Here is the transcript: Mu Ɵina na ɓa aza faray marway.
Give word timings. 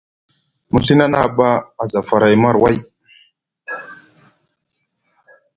Mu 0.69 0.77
Ɵina 0.85 1.05
na 1.11 1.19
ɓa 1.37 1.47
aza 1.81 1.99
faray 2.07 2.35
marway. 2.43 2.75